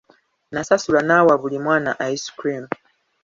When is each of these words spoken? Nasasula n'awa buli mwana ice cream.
Nasasula 0.53 1.01
n'awa 1.03 1.33
buli 1.41 1.57
mwana 1.65 1.91
ice 2.15 2.27
cream. 2.37 2.65